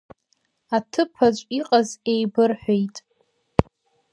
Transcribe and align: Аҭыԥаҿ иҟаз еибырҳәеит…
Аҭыԥаҿ 0.75 1.37
иҟаз 1.57 1.89
еибырҳәеит… 2.11 2.95